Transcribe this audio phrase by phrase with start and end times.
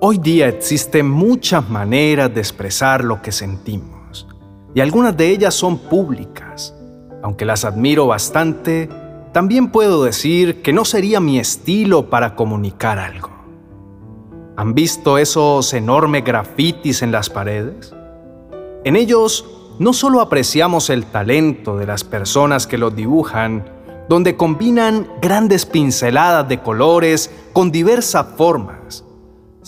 [0.00, 4.28] Hoy día existen muchas maneras de expresar lo que sentimos,
[4.72, 6.72] y algunas de ellas son públicas.
[7.20, 8.88] Aunque las admiro bastante,
[9.32, 13.30] también puedo decir que no sería mi estilo para comunicar algo.
[14.56, 17.92] ¿Han visto esos enormes grafitis en las paredes?
[18.84, 19.46] En ellos
[19.80, 23.68] no solo apreciamos el talento de las personas que los dibujan,
[24.08, 29.04] donde combinan grandes pinceladas de colores con diversas formas,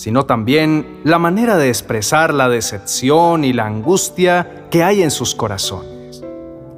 [0.01, 5.35] sino también la manera de expresar la decepción y la angustia que hay en sus
[5.35, 6.25] corazones.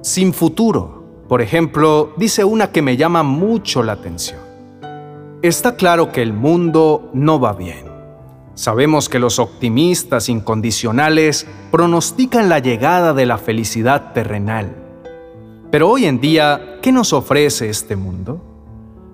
[0.00, 4.40] Sin futuro, por ejemplo, dice una que me llama mucho la atención.
[5.40, 7.84] Está claro que el mundo no va bien.
[8.54, 14.74] Sabemos que los optimistas incondicionales pronostican la llegada de la felicidad terrenal.
[15.70, 18.42] Pero hoy en día, ¿qué nos ofrece este mundo?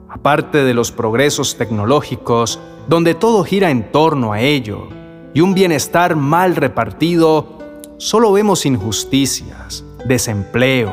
[0.09, 4.89] Aparte de los progresos tecnológicos, donde todo gira en torno a ello,
[5.35, 7.59] y un bienestar mal repartido,
[7.99, 10.91] solo vemos injusticias, desempleo,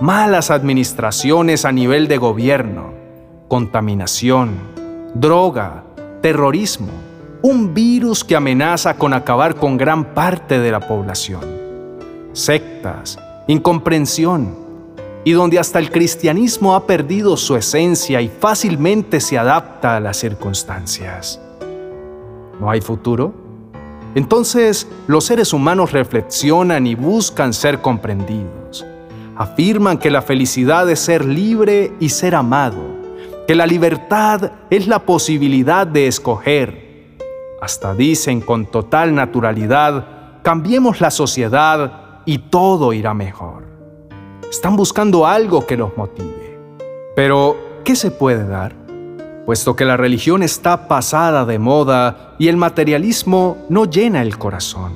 [0.00, 2.92] malas administraciones a nivel de gobierno,
[3.46, 4.50] contaminación,
[5.14, 5.84] droga,
[6.20, 6.88] terrorismo,
[7.42, 11.40] un virus que amenaza con acabar con gran parte de la población,
[12.32, 14.67] sectas, incomprensión,
[15.24, 20.16] y donde hasta el cristianismo ha perdido su esencia y fácilmente se adapta a las
[20.16, 21.40] circunstancias.
[22.60, 23.32] ¿No hay futuro?
[24.14, 28.86] Entonces los seres humanos reflexionan y buscan ser comprendidos.
[29.36, 32.82] Afirman que la felicidad es ser libre y ser amado,
[33.46, 36.88] que la libertad es la posibilidad de escoger.
[37.60, 43.67] Hasta dicen con total naturalidad, cambiemos la sociedad y todo irá mejor.
[44.50, 46.58] Están buscando algo que los motive.
[47.14, 48.74] Pero, ¿qué se puede dar?
[49.44, 54.94] Puesto que la religión está pasada de moda y el materialismo no llena el corazón.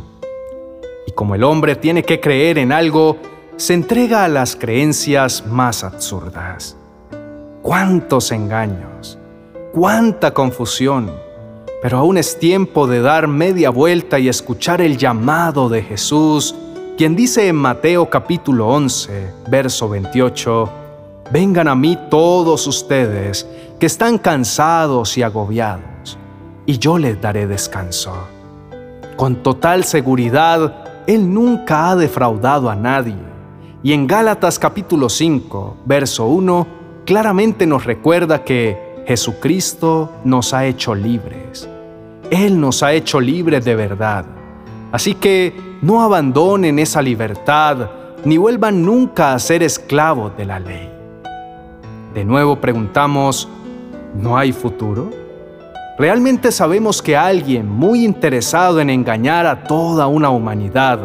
[1.07, 3.19] Y como el hombre tiene que creer en algo,
[3.57, 6.77] se entrega a las creencias más absurdas.
[7.61, 9.19] ¡Cuántos engaños!
[9.73, 11.13] ¡Cuánta confusión!
[11.83, 16.55] Pero aún es tiempo de dar media vuelta y escuchar el llamado de Jesús
[16.97, 20.71] quien dice en Mateo capítulo 11, verso 28,
[21.33, 23.49] Vengan a mí todos ustedes
[23.81, 26.19] que están cansados y agobiados,
[26.67, 28.13] y yo les daré descanso.
[29.17, 33.17] Con total seguridad, Él nunca ha defraudado a nadie.
[33.83, 36.67] Y en Gálatas capítulo 5, verso 1,
[37.07, 41.67] claramente nos recuerda que Jesucristo nos ha hecho libres.
[42.31, 44.27] Él nos ha hecho libres de verdad.
[44.93, 47.89] Así que no abandonen esa libertad
[48.25, 50.89] ni vuelvan nunca a ser esclavos de la ley.
[52.15, 53.49] De nuevo preguntamos,
[54.15, 55.11] ¿no hay futuro?
[55.99, 61.01] ¿Realmente sabemos que alguien muy interesado en engañar a toda una humanidad,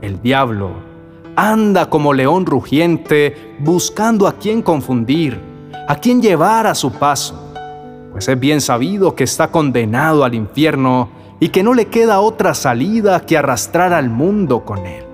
[0.00, 0.72] el diablo,
[1.36, 5.40] anda como león rugiente buscando a quien confundir,
[5.86, 7.54] a quien llevar a su paso?
[8.10, 12.54] Pues es bien sabido que está condenado al infierno y que no le queda otra
[12.54, 15.04] salida que arrastrar al mundo con él.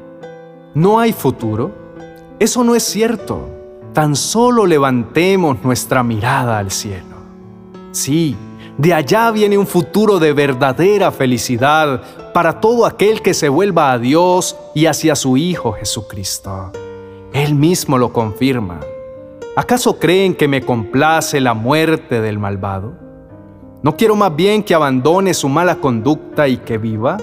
[0.74, 1.72] ¿No hay futuro?
[2.38, 3.48] Eso no es cierto.
[3.94, 7.16] Tan solo levantemos nuestra mirada al cielo.
[7.92, 8.36] Sí,
[8.76, 12.02] de allá viene un futuro de verdadera felicidad
[12.34, 16.72] para todo aquel que se vuelva a Dios y hacia su Hijo Jesucristo.
[17.32, 18.80] Él mismo lo confirma.
[19.56, 23.07] ¿Acaso creen que me complace la muerte del malvado?
[23.80, 27.16] ¿No quiero más bien que abandone su mala conducta y que viva?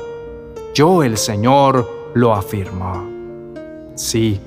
[0.73, 3.05] Yo, el Señor, lo afirmo.
[3.95, 4.39] Sí,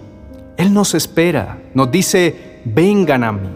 [0.56, 3.50] Él nos espera, nos dice, vengan a mí.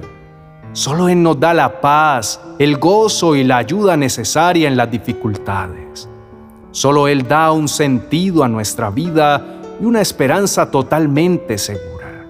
[0.75, 6.07] Solo Él nos da la paz, el gozo y la ayuda necesaria en las dificultades.
[6.73, 12.27] Solo Él da un sentido a nuestra vida y una esperanza totalmente segura.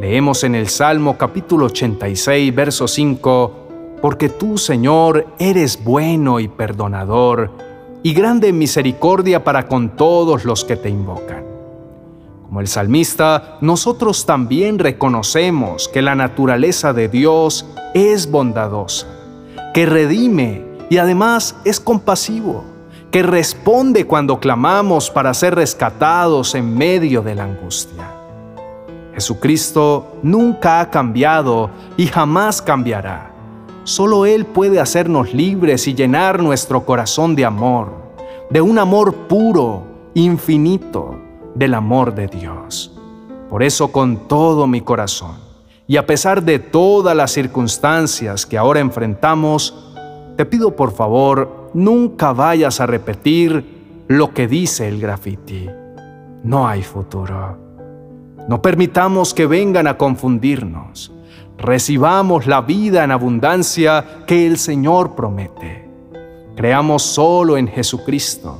[0.00, 3.65] Leemos en el Salmo capítulo 86, verso 5,
[4.06, 7.50] porque tú, Señor, eres bueno y perdonador,
[8.04, 11.44] y grande misericordia para con todos los que te invocan.
[12.44, 19.08] Como el salmista, nosotros también reconocemos que la naturaleza de Dios es bondadosa,
[19.74, 22.62] que redime y además es compasivo,
[23.10, 28.08] que responde cuando clamamos para ser rescatados en medio de la angustia.
[29.14, 33.32] Jesucristo nunca ha cambiado y jamás cambiará
[33.86, 37.92] Solo Él puede hacernos libres y llenar nuestro corazón de amor,
[38.50, 41.14] de un amor puro, infinito,
[41.54, 42.98] del amor de Dios.
[43.48, 45.36] Por eso con todo mi corazón,
[45.86, 49.94] y a pesar de todas las circunstancias que ahora enfrentamos,
[50.36, 55.70] te pido por favor, nunca vayas a repetir lo que dice el graffiti.
[56.42, 57.56] No hay futuro.
[58.48, 61.12] No permitamos que vengan a confundirnos.
[61.58, 65.88] Recibamos la vida en abundancia que el Señor promete.
[66.54, 68.58] Creamos solo en Jesucristo.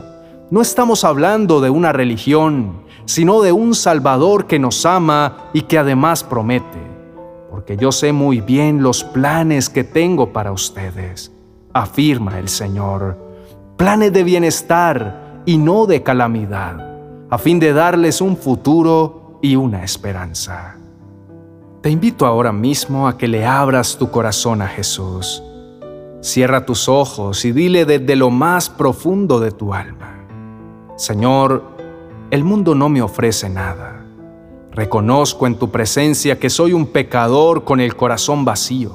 [0.51, 5.79] No estamos hablando de una religión, sino de un Salvador que nos ama y que
[5.79, 6.81] además promete.
[7.51, 11.33] Porque yo sé muy bien los planes que tengo para ustedes,
[11.73, 13.19] afirma el Señor.
[13.77, 19.85] Planes de bienestar y no de calamidad, a fin de darles un futuro y una
[19.85, 20.77] esperanza.
[21.87, 25.41] Te invito ahora mismo a que le abras tu corazón a Jesús.
[26.21, 30.27] Cierra tus ojos y dile desde lo más profundo de tu alma,
[30.97, 31.63] Señor,
[32.33, 34.05] el mundo no me ofrece nada.
[34.73, 38.91] Reconozco en tu presencia que soy un pecador con el corazón vacío.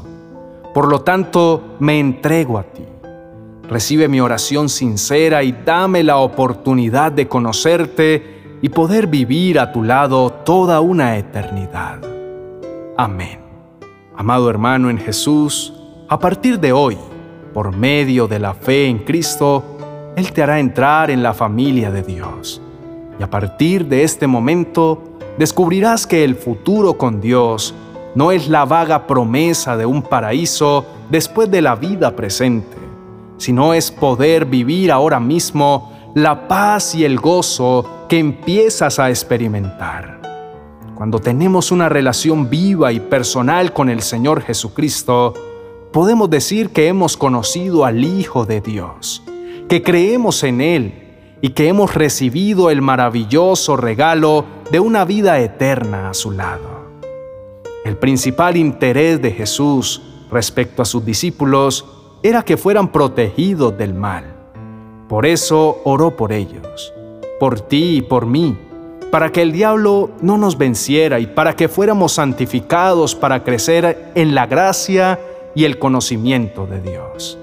[0.74, 2.84] Por lo tanto, me entrego a ti.
[3.70, 9.82] Recibe mi oración sincera y dame la oportunidad de conocerte y poder vivir a tu
[9.82, 12.11] lado toda una eternidad.
[12.98, 13.40] Amén.
[14.18, 15.74] Amado hermano en Jesús,
[16.10, 16.98] a partir de hoy,
[17.54, 19.64] por medio de la fe en Cristo,
[20.16, 22.62] Él te hará entrar en la familia de Dios.
[23.18, 25.02] Y a partir de este momento,
[25.38, 27.74] descubrirás que el futuro con Dios
[28.14, 32.78] no es la vaga promesa de un paraíso después de la vida presente,
[33.38, 40.21] sino es poder vivir ahora mismo la paz y el gozo que empiezas a experimentar.
[41.02, 45.34] Cuando tenemos una relación viva y personal con el Señor Jesucristo,
[45.92, 49.24] podemos decir que hemos conocido al Hijo de Dios,
[49.68, 56.12] que creemos en Él y que hemos recibido el maravilloso regalo de una vida eterna
[56.12, 56.86] a su lado.
[57.84, 61.84] El principal interés de Jesús respecto a sus discípulos
[62.22, 64.36] era que fueran protegidos del mal.
[65.10, 66.94] Por eso oró por ellos,
[67.40, 68.56] por ti y por mí,
[69.12, 74.34] para que el diablo no nos venciera y para que fuéramos santificados para crecer en
[74.34, 75.20] la gracia
[75.54, 77.38] y el conocimiento de Dios.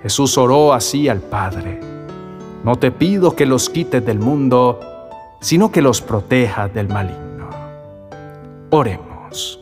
[0.00, 1.80] Jesús oró así al Padre.
[2.62, 4.78] No te pido que los quites del mundo,
[5.40, 7.50] sino que los protejas del maligno.
[8.70, 9.58] Oremos.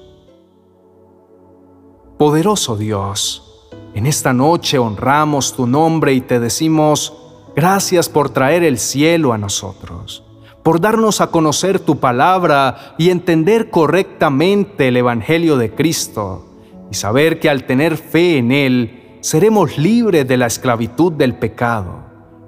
[2.18, 7.14] Poderoso Dios, en esta noche honramos tu nombre y te decimos,
[7.54, 10.25] gracias por traer el cielo a nosotros
[10.66, 16.44] por darnos a conocer tu palabra y entender correctamente el Evangelio de Cristo,
[16.90, 22.00] y saber que al tener fe en Él seremos libres de la esclavitud del pecado,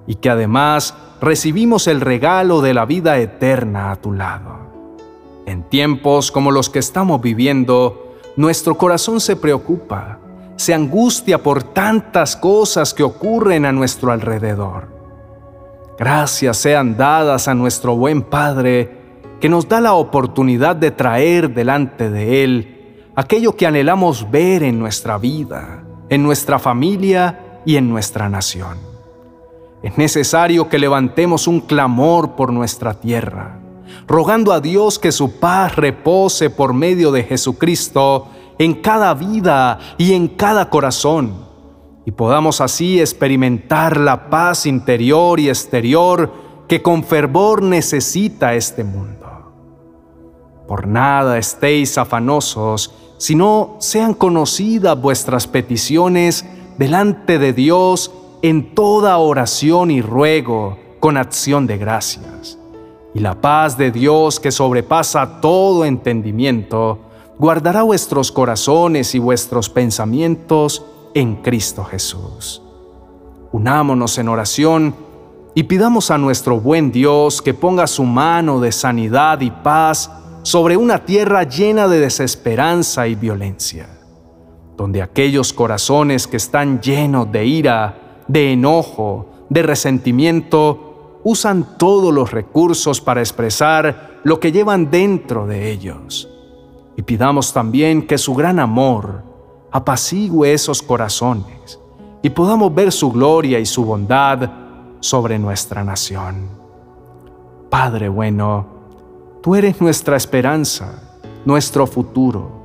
[0.09, 4.67] y que además recibimos el regalo de la vida eterna a tu lado.
[5.47, 10.19] En tiempos como los que estamos viviendo, nuestro corazón se preocupa,
[10.57, 14.98] se angustia por tantas cosas que ocurren a nuestro alrededor.
[15.99, 18.97] Gracias sean dadas a nuestro buen Padre,
[19.41, 22.75] que nos da la oportunidad de traer delante de Él
[23.17, 28.79] aquello que anhelamos ver en nuestra vida, en nuestra familia y en nuestra nación.
[29.83, 33.59] Es necesario que levantemos un clamor por nuestra tierra,
[34.07, 40.13] rogando a Dios que su paz repose por medio de Jesucristo en cada vida y
[40.13, 41.48] en cada corazón
[42.09, 46.33] y podamos así experimentar la paz interior y exterior
[46.67, 49.27] que con fervor necesita este mundo.
[50.67, 56.47] Por nada estéis afanosos, sino sean conocidas vuestras peticiones
[56.79, 58.11] delante de Dios
[58.41, 62.59] en toda oración y ruego con acción de gracias.
[63.13, 67.01] Y la paz de Dios que sobrepasa todo entendimiento,
[67.39, 70.83] guardará vuestros corazones y vuestros pensamientos
[71.19, 72.63] en Cristo Jesús.
[73.51, 74.95] Unámonos en oración
[75.53, 80.77] y pidamos a nuestro buen Dios que ponga su mano de sanidad y paz sobre
[80.77, 83.89] una tierra llena de desesperanza y violencia,
[84.77, 92.31] donde aquellos corazones que están llenos de ira, de enojo, de resentimiento, usan todos los
[92.31, 96.29] recursos para expresar lo que llevan dentro de ellos.
[96.97, 99.25] Y pidamos también que su gran amor,
[99.71, 101.79] apacigüe esos corazones
[102.23, 104.51] y podamos ver su gloria y su bondad
[105.01, 106.49] sobre nuestra nación.
[107.71, 108.67] Padre bueno,
[109.43, 112.59] tú eres nuestra esperanza, nuestro futuro.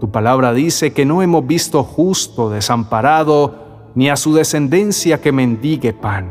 [0.00, 5.92] Tu palabra dice que no hemos visto justo desamparado ni a su descendencia que mendigue
[5.92, 6.30] pan.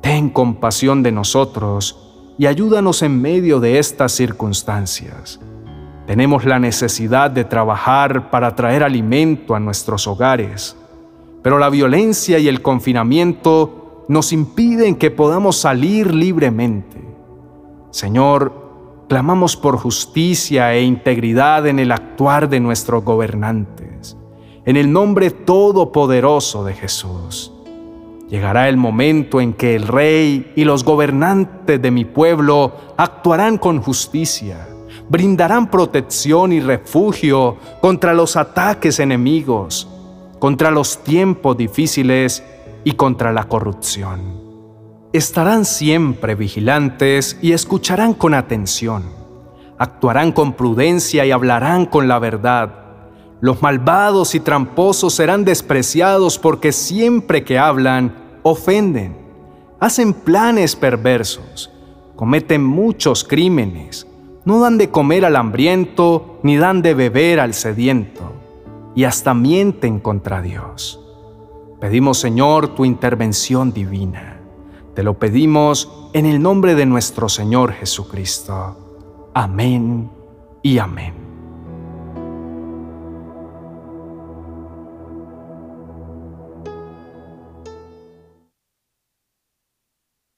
[0.00, 5.40] Ten compasión de nosotros y ayúdanos en medio de estas circunstancias
[6.06, 10.76] tenemos la necesidad de trabajar para traer alimento a nuestros hogares.
[11.42, 17.02] pero la violencia y el confinamiento nos impiden que podamos salir libremente.
[17.90, 18.52] Señor,
[19.08, 24.16] clamamos por justicia e integridad en el actuar de nuestros gobernantes,
[24.64, 27.52] en el nombre todopoderoso de Jesús.
[28.28, 33.82] Llegará el momento en que el rey y los gobernantes de mi pueblo actuarán con
[33.82, 34.68] justicia,
[35.10, 39.88] brindarán protección y refugio contra los ataques enemigos,
[40.38, 42.44] contra los tiempos difíciles
[42.84, 44.40] y contra la corrupción.
[45.12, 49.02] Estarán siempre vigilantes y escucharán con atención.
[49.78, 52.72] Actuarán con prudencia y hablarán con la verdad.
[53.40, 58.14] Los malvados y tramposos serán despreciados porque siempre que hablan,
[58.44, 59.16] ofenden,
[59.80, 61.70] hacen planes perversos,
[62.14, 64.06] cometen muchos crímenes,
[64.44, 68.32] no dan de comer al hambriento ni dan de beber al sediento,
[68.94, 71.00] y hasta mienten contra Dios.
[71.80, 74.40] Pedimos, Señor, tu intervención divina.
[74.94, 78.76] Te lo pedimos en el nombre de nuestro Señor Jesucristo.
[79.32, 80.10] Amén
[80.62, 81.19] y amén.